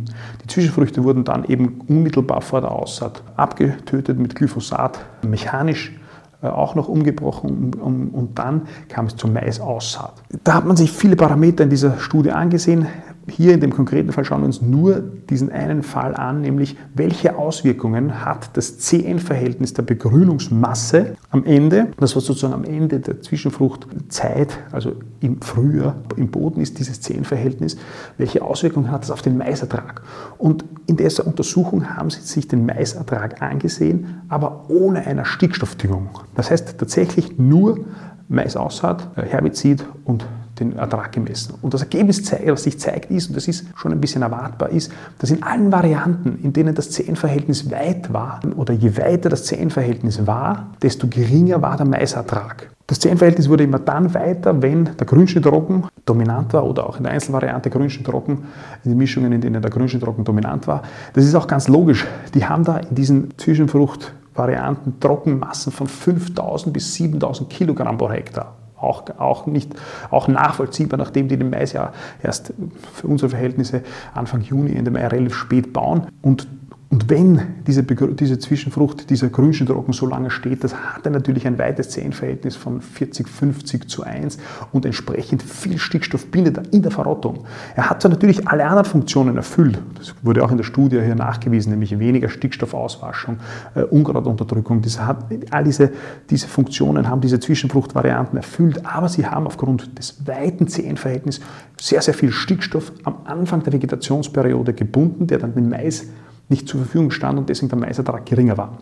Die 0.43 0.47
Zwischenfrüchte 0.47 1.03
wurden 1.03 1.23
dann 1.23 1.43
eben 1.45 1.81
unmittelbar 1.87 2.41
vor 2.41 2.61
der 2.61 2.71
Aussaat 2.71 3.21
abgetötet 3.35 4.17
mit 4.17 4.35
Glyphosat, 4.35 4.99
mechanisch 5.21 5.93
äh, 6.41 6.47
auch 6.47 6.75
noch 6.75 6.87
umgebrochen 6.87 7.73
und 7.73 8.39
dann 8.39 8.63
kam 8.89 9.07
es 9.07 9.15
zur 9.15 9.29
Maisaussaat. 9.31 10.13
Da 10.43 10.53
hat 10.55 10.65
man 10.65 10.77
sich 10.77 10.91
viele 10.91 11.15
Parameter 11.15 11.63
in 11.63 11.69
dieser 11.69 11.99
Studie 11.99 12.31
angesehen. 12.31 12.87
Hier 13.29 13.53
in 13.53 13.59
dem 13.59 13.71
konkreten 13.71 14.13
Fall 14.13 14.23
schauen 14.23 14.41
wir 14.41 14.45
uns 14.45 14.61
nur 14.61 15.03
diesen 15.29 15.51
einen 15.51 15.83
Fall 15.83 16.15
an, 16.15 16.41
nämlich 16.41 16.77
welche 16.95 17.37
Auswirkungen 17.37 18.23
hat 18.23 18.55
das 18.55 18.79
CN-Verhältnis 18.79 19.73
der 19.73 19.83
Begrünungsmasse 19.83 21.17
am 21.29 21.43
Ende, 21.43 21.89
das 21.97 22.15
was 22.15 22.25
sozusagen 22.25 22.53
am 22.53 22.63
Ende 22.63 23.01
der 23.01 23.21
Zwischenfruchtzeit, 23.21 24.57
also 24.71 24.93
im 25.19 25.41
Frühjahr 25.41 25.95
im 26.15 26.29
Boden 26.29 26.61
ist, 26.61 26.79
dieses 26.79 27.01
CN-Verhältnis, 27.01 27.75
welche 28.17 28.41
Auswirkungen 28.41 28.91
hat 28.91 29.01
das 29.01 29.11
auf 29.11 29.21
den 29.21 29.37
Maisertrag? 29.37 30.03
Und 30.37 30.63
in 30.85 30.95
dieser 30.95 31.27
Untersuchung 31.27 31.97
haben 31.97 32.09
sie 32.09 32.21
sich 32.21 32.47
den 32.47 32.65
Maisertrag 32.65 33.41
angesehen, 33.41 34.21
aber 34.29 34.69
ohne 34.69 35.05
einer 35.05 35.25
Stickstoffdüngung. 35.25 36.09
Das 36.35 36.49
heißt 36.49 36.77
tatsächlich 36.77 37.37
nur 37.37 37.79
Maisaussaat, 38.29 39.09
Herbizid 39.15 39.85
und 40.05 40.25
den 40.59 40.77
Ertrag 40.77 41.11
gemessen. 41.11 41.55
Und 41.61 41.73
das 41.73 41.81
Ergebnis, 41.81 42.31
was 42.31 42.63
sich 42.63 42.79
zeigt, 42.79 43.11
ist, 43.11 43.29
und 43.29 43.35
das 43.37 43.47
ist 43.47 43.65
schon 43.75 43.91
ein 43.91 44.01
bisschen 44.01 44.21
erwartbar, 44.21 44.69
ist, 44.69 44.91
dass 45.19 45.31
in 45.31 45.43
allen 45.43 45.71
Varianten, 45.71 46.39
in 46.43 46.53
denen 46.53 46.75
das 46.75 46.91
CN-Verhältnis 46.91 47.69
weit 47.71 48.11
war, 48.13 48.39
oder 48.55 48.73
je 48.73 48.97
weiter 48.97 49.29
das 49.29 49.45
CN-Verhältnis 49.45 50.25
war, 50.25 50.71
desto 50.81 51.07
geringer 51.07 51.61
war 51.61 51.77
der 51.77 51.85
Maisertrag. 51.85 52.69
Das 52.87 52.99
CN-Verhältnis 52.99 53.49
wurde 53.49 53.65
immer 53.65 53.79
dann 53.79 54.13
weiter, 54.13 54.61
wenn 54.61 54.85
der 54.97 55.05
Grünschnittrocken 55.05 55.87
dominant 56.05 56.53
war 56.53 56.65
oder 56.65 56.87
auch 56.87 56.97
in 56.97 57.03
der 57.03 57.11
Einzelvariante 57.11 57.69
Grünschnittrocken, 57.69 58.45
in 58.85 58.91
den 58.91 58.97
Mischungen, 58.97 59.33
in 59.33 59.41
denen 59.41 59.61
der 59.61 59.71
Grünschnittrocken 59.71 60.23
dominant 60.23 60.67
war. 60.67 60.83
Das 61.13 61.25
ist 61.25 61.35
auch 61.35 61.47
ganz 61.47 61.67
logisch. 61.67 62.07
Die 62.33 62.45
haben 62.45 62.63
da 62.63 62.77
in 62.77 62.95
diesen 62.95 63.37
Zwischenfruchtvarianten 63.37 65.01
Trockenmassen 65.01 65.73
von 65.73 65.87
5000 65.87 66.71
bis 66.71 66.93
7000 66.93 67.49
Kilogramm 67.49 67.97
pro 67.97 68.09
Hektar 68.09 68.55
auch, 68.77 69.03
auch, 69.17 69.45
nicht, 69.45 69.73
auch 70.11 70.27
nachvollziehbar, 70.27 70.97
nachdem 70.97 71.27
die 71.27 71.37
den 71.37 71.49
Mais 71.49 71.73
ja 71.73 71.91
erst 72.21 72.53
für 72.93 73.07
unsere 73.07 73.29
Verhältnisse 73.29 73.81
Anfang 74.13 74.41
Juni, 74.41 74.75
Ende 74.75 74.91
Mai 74.91 75.07
relativ 75.07 75.35
spät 75.35 75.73
bauen. 75.73 76.07
Und 76.21 76.47
und 76.89 77.09
wenn 77.09 77.41
diese, 77.67 77.83
diese 77.83 78.39
Zwischenfrucht, 78.39 79.09
dieser 79.09 79.27
Grünschnittrocken 79.27 79.93
so 79.93 80.05
lange 80.05 80.29
steht, 80.29 80.63
das 80.63 80.73
hat 80.73 81.05
er 81.05 81.11
natürlich 81.11 81.45
ein 81.45 81.59
weites 81.59 81.89
Zehenverhältnis 81.89 82.55
von 82.55 82.79
40, 82.79 83.27
50 83.27 83.89
zu 83.89 84.03
1 84.03 84.37
und 84.71 84.85
entsprechend 84.85 85.43
viel 85.43 85.79
Stickstoff 85.79 86.27
bindet 86.27 86.57
er 86.57 86.73
in 86.73 86.83
der 86.83 86.91
Verrottung. 86.91 87.43
Er 87.75 87.89
hat 87.89 88.01
zwar 88.01 88.11
natürlich 88.11 88.47
alle 88.47 88.63
anderen 88.63 88.85
Funktionen 88.85 89.35
erfüllt, 89.35 89.79
das 89.97 90.15
wurde 90.21 90.45
auch 90.45 90.51
in 90.51 90.55
der 90.55 90.63
Studie 90.63 91.01
hier 91.01 91.15
nachgewiesen, 91.15 91.71
nämlich 91.71 91.99
weniger 91.99 92.29
Stickstoffauswaschung, 92.29 93.39
äh, 93.75 93.81
Unkrautunterdrückung, 93.81 94.81
das 94.81 95.01
hat, 95.01 95.25
all 95.51 95.65
diese, 95.65 95.91
diese 96.29 96.47
Funktionen 96.47 97.09
haben 97.09 97.19
diese 97.19 97.41
Zwischenfruchtvarianten 97.41 98.37
erfüllt, 98.37 98.85
aber 98.85 99.09
sie 99.09 99.25
haben 99.25 99.45
aufgrund 99.45 99.99
des 99.99 100.25
weiten 100.25 100.69
Zehenverhältnisses 100.69 101.43
sehr, 101.81 102.01
sehr 102.01 102.13
viel 102.13 102.31
Stickstoff 102.31 102.93
am 103.03 103.17
Anfang 103.25 103.61
der 103.63 103.73
Vegetationsperiode 103.73 104.73
gebunden, 104.73 105.27
der 105.27 105.39
dann 105.39 105.53
den 105.53 105.67
Mais 105.67 106.05
nicht 106.49 106.67
zur 106.67 106.81
Verfügung 106.81 107.11
stand 107.11 107.37
und 107.37 107.49
deswegen 107.49 107.69
der 107.69 107.77
Maisertrag 107.77 108.25
geringer 108.25 108.57
war. 108.57 108.77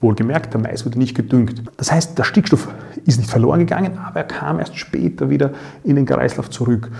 Wohlgemerkt, 0.00 0.52
der 0.52 0.60
Mais 0.60 0.84
wurde 0.84 0.98
nicht 0.98 1.14
gedüngt. 1.14 1.62
Das 1.76 1.92
heißt, 1.92 2.18
der 2.18 2.24
Stickstoff 2.24 2.68
ist 3.04 3.18
nicht 3.18 3.30
verloren 3.30 3.60
gegangen, 3.60 3.98
aber 3.98 4.20
er 4.20 4.24
kam 4.26 4.58
erst 4.58 4.76
später 4.76 5.30
wieder 5.30 5.52
in 5.84 5.96
den 5.96 6.06
Kreislauf 6.06 6.50
zurück. 6.50 6.90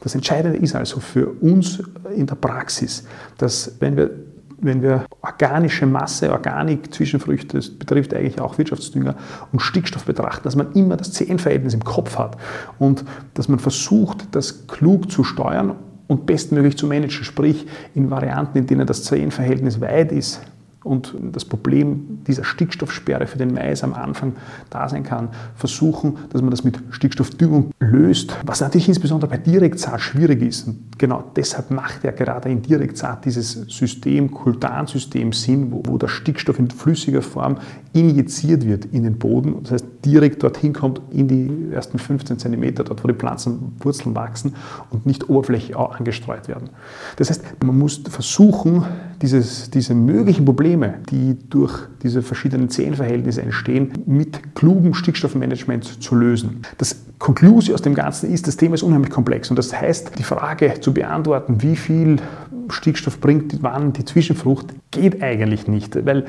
Das 0.00 0.14
Entscheidende 0.14 0.58
ist 0.58 0.74
also 0.74 1.00
für 1.00 1.28
uns 1.40 1.82
in 2.14 2.26
der 2.26 2.34
Praxis, 2.34 3.04
dass 3.38 3.76
wenn 3.80 3.96
wir, 3.96 4.10
wenn 4.60 4.82
wir 4.82 5.06
organische 5.22 5.86
Masse, 5.86 6.30
Organik, 6.30 6.92
Zwischenfrüchte, 6.92 7.56
das 7.56 7.70
betrifft 7.70 8.12
eigentlich 8.12 8.40
auch 8.40 8.58
Wirtschaftsdünger 8.58 9.14
und 9.52 9.60
Stickstoff 9.60 10.04
betrachten, 10.04 10.44
dass 10.44 10.56
man 10.56 10.72
immer 10.72 10.98
das 10.98 11.12
CN-Verhältnis 11.12 11.72
im 11.72 11.84
Kopf 11.84 12.18
hat 12.18 12.36
und 12.78 13.04
dass 13.32 13.48
man 13.48 13.58
versucht, 13.58 14.28
das 14.32 14.66
klug 14.66 15.10
zu 15.10 15.24
steuern 15.24 15.76
und 16.10 16.26
bestmöglich 16.26 16.76
zu 16.76 16.88
managen, 16.88 17.24
sprich 17.24 17.66
in 17.94 18.10
Varianten, 18.10 18.58
in 18.58 18.66
denen 18.66 18.84
das 18.84 19.04
Zellenverhältnis 19.04 19.80
weit 19.80 20.10
ist, 20.10 20.40
und 20.82 21.14
das 21.32 21.44
Problem 21.44 22.20
dieser 22.26 22.44
Stickstoffsperre 22.44 23.26
für 23.26 23.36
den 23.36 23.52
Mais 23.52 23.84
am 23.84 23.92
Anfang 23.92 24.32
da 24.70 24.88
sein 24.88 25.02
kann, 25.02 25.28
versuchen, 25.54 26.16
dass 26.30 26.40
man 26.40 26.50
das 26.50 26.64
mit 26.64 26.78
Stickstoffdüngung 26.90 27.70
löst, 27.80 28.34
was 28.46 28.60
natürlich 28.60 28.88
insbesondere 28.88 29.30
bei 29.30 29.36
Direktsaat 29.36 30.00
schwierig 30.00 30.40
ist. 30.40 30.66
Und 30.66 30.98
genau 30.98 31.22
deshalb 31.36 31.70
macht 31.70 32.02
ja 32.04 32.12
gerade 32.12 32.48
in 32.48 32.62
Direktsaat 32.62 33.26
dieses 33.26 33.52
System, 33.52 34.30
Kultansystem 34.30 35.34
Sinn, 35.34 35.70
wo, 35.70 35.82
wo 35.84 35.98
der 35.98 36.08
Stickstoff 36.08 36.58
in 36.58 36.70
flüssiger 36.70 37.20
Form 37.20 37.58
injiziert 37.92 38.66
wird 38.66 38.84
in 38.86 39.02
den 39.02 39.18
Boden, 39.18 39.56
das 39.62 39.72
heißt 39.72 39.86
direkt 40.04 40.42
dorthin 40.42 40.72
kommt 40.72 41.00
in 41.10 41.26
die 41.26 41.74
ersten 41.74 41.98
15 41.98 42.38
cm, 42.38 42.74
dort 42.76 43.02
wo 43.02 43.08
die 43.08 43.14
Pflanzenwurzeln 43.14 44.14
wachsen 44.14 44.54
und 44.90 45.06
nicht 45.06 45.28
oberflächlich 45.28 45.76
angestreut 45.76 46.46
werden. 46.46 46.70
Das 47.16 47.30
heißt, 47.30 47.42
man 47.64 47.78
muss 47.78 48.00
versuchen, 48.08 48.84
dieses, 49.20 49.70
diese 49.70 49.94
möglichen 49.94 50.44
Probleme, 50.44 50.94
die 51.10 51.36
durch 51.50 51.74
diese 52.02 52.22
verschiedenen 52.22 52.70
Zehenverhältnisse 52.70 53.42
entstehen, 53.42 53.92
mit 54.06 54.54
klugem 54.54 54.94
Stickstoffmanagement 54.94 56.02
zu 56.02 56.14
lösen. 56.14 56.62
Das 56.78 56.96
Konklusion 57.18 57.74
aus 57.74 57.82
dem 57.82 57.94
Ganzen 57.94 58.32
ist, 58.32 58.46
das 58.46 58.56
Thema 58.56 58.74
ist 58.74 58.82
unheimlich 58.82 59.10
komplex 59.10 59.50
und 59.50 59.56
das 59.56 59.78
heißt, 59.78 60.12
die 60.18 60.22
Frage 60.22 60.74
zu 60.80 60.94
beantworten, 60.94 61.60
wie 61.60 61.76
viel 61.76 62.18
Stickstoff 62.72 63.20
bringt 63.20 63.62
wann 63.62 63.92
die 63.92 64.04
Zwischenfrucht, 64.04 64.74
geht 64.90 65.22
eigentlich 65.22 65.66
nicht, 65.66 66.04
weil 66.06 66.26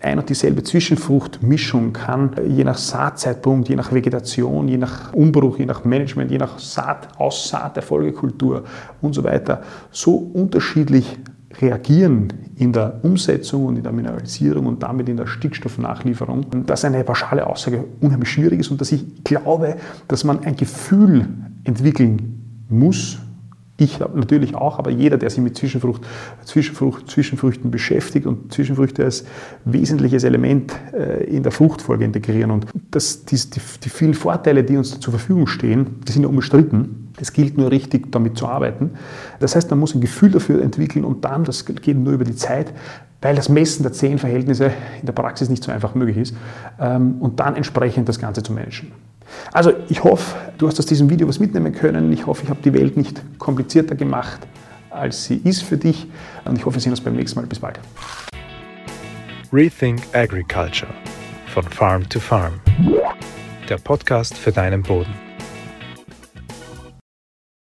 ein 0.00 0.18
und 0.18 0.28
dieselbe 0.28 0.62
Zwischenfruchtmischung 0.62 1.92
kann 1.92 2.32
je 2.48 2.64
nach 2.64 2.78
Saatzeitpunkt, 2.78 3.68
je 3.68 3.76
nach 3.76 3.92
Vegetation, 3.92 4.68
je 4.68 4.78
nach 4.78 5.12
Umbruch, 5.12 5.58
je 5.58 5.66
nach 5.66 5.84
Management, 5.84 6.30
je 6.30 6.38
nach 6.38 6.58
Saat, 6.58 7.18
Aussaat 7.18 7.76
der 7.76 7.82
Folgekultur 7.82 8.64
und 9.00 9.14
so 9.14 9.24
weiter 9.24 9.62
so 9.90 10.14
unterschiedlich 10.14 11.18
reagieren 11.60 12.32
in 12.56 12.72
der 12.72 13.00
Umsetzung 13.02 13.66
und 13.66 13.76
in 13.76 13.82
der 13.82 13.92
Mineralisierung 13.92 14.66
und 14.66 14.82
damit 14.82 15.08
in 15.08 15.16
der 15.16 15.26
Stickstoffnachlieferung, 15.26 16.64
dass 16.66 16.84
eine 16.84 17.04
pauschale 17.04 17.46
Aussage 17.46 17.84
unheimlich 18.00 18.30
schwierig 18.30 18.60
ist 18.60 18.70
und 18.70 18.80
dass 18.80 18.92
ich 18.92 19.24
glaube, 19.24 19.76
dass 20.08 20.24
man 20.24 20.44
ein 20.44 20.56
Gefühl 20.56 21.28
entwickeln 21.64 22.64
muss, 22.68 23.18
ich 23.84 24.00
natürlich 24.00 24.54
auch, 24.54 24.78
aber 24.78 24.90
jeder, 24.90 25.16
der 25.18 25.30
sich 25.30 25.40
mit 25.40 25.56
Zwischenfrucht, 25.56 26.02
Zwischenfrucht, 26.44 27.10
Zwischenfrüchten 27.10 27.70
beschäftigt 27.70 28.26
und 28.26 28.52
Zwischenfrüchte 28.52 29.04
als 29.04 29.24
wesentliches 29.64 30.24
Element 30.24 30.72
äh, 30.92 31.24
in 31.24 31.42
der 31.42 31.52
Fruchtfolge 31.52 32.04
integrieren. 32.04 32.50
Und 32.50 32.66
das, 32.90 33.24
die, 33.24 33.36
die, 33.36 33.60
die 33.82 33.88
vielen 33.88 34.14
Vorteile, 34.14 34.64
die 34.64 34.76
uns 34.76 35.00
zur 35.00 35.12
Verfügung 35.12 35.46
stehen, 35.46 36.00
die 36.06 36.12
sind 36.12 36.22
ja 36.22 36.28
unbestritten. 36.28 37.10
Es 37.20 37.32
gilt 37.32 37.58
nur 37.58 37.70
richtig, 37.70 38.10
damit 38.10 38.38
zu 38.38 38.46
arbeiten. 38.46 38.90
Das 39.38 39.54
heißt, 39.54 39.70
man 39.70 39.78
muss 39.78 39.94
ein 39.94 40.00
Gefühl 40.00 40.30
dafür 40.30 40.62
entwickeln 40.62 41.04
und 41.04 41.24
dann, 41.24 41.44
das 41.44 41.64
geht 41.64 41.96
nur 41.96 42.14
über 42.14 42.24
die 42.24 42.34
Zeit, 42.34 42.72
weil 43.20 43.36
das 43.36 43.48
Messen 43.48 43.82
der 43.84 43.92
zehn 43.92 44.18
Verhältnisse 44.18 44.72
in 45.00 45.06
der 45.06 45.12
Praxis 45.12 45.48
nicht 45.48 45.62
so 45.62 45.70
einfach 45.70 45.94
möglich 45.94 46.16
ist, 46.16 46.34
ähm, 46.80 47.16
und 47.20 47.38
dann 47.38 47.54
entsprechend 47.54 48.08
das 48.08 48.18
Ganze 48.18 48.42
zu 48.42 48.52
managen. 48.52 48.92
Also 49.52 49.72
ich 49.88 50.02
hoffe, 50.04 50.36
du 50.58 50.66
hast 50.68 50.78
aus 50.78 50.86
diesem 50.86 51.10
Video 51.10 51.28
was 51.28 51.38
mitnehmen 51.38 51.72
können. 51.72 52.12
Ich 52.12 52.26
hoffe, 52.26 52.42
ich 52.44 52.50
habe 52.50 52.60
die 52.62 52.72
Welt 52.72 52.96
nicht 52.96 53.22
komplizierter 53.38 53.94
gemacht, 53.94 54.40
als 54.90 55.24
sie 55.24 55.36
ist 55.44 55.62
für 55.62 55.76
dich. 55.76 56.06
Und 56.44 56.58
ich 56.58 56.64
hoffe, 56.64 56.76
wir 56.76 56.80
sehen 56.80 56.92
uns 56.92 57.00
beim 57.00 57.16
nächsten 57.16 57.38
Mal. 57.40 57.46
Bis 57.46 57.58
bald. 57.58 57.78
Rethink 59.52 60.00
Agriculture 60.12 60.92
von 61.48 61.64
Farm 61.64 62.08
to 62.08 62.20
Farm. 62.20 62.54
Der 63.68 63.76
Podcast 63.76 64.36
für 64.36 64.52
deinen 64.52 64.82
Boden. 64.82 65.31